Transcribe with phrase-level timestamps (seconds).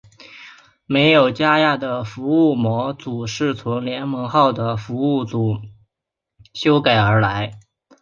[0.03, 0.03] 而
[0.87, 5.61] 没有加压的服务模组是从联盟号的服务模组
[6.55, 7.59] 修改而来。